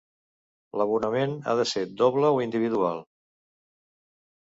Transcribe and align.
L'abonament 0.81 1.37
ha 1.45 1.55
de 1.61 1.67
ser 1.73 1.85
doble 2.01 2.35
o 2.39 2.43
individual? 2.49 3.07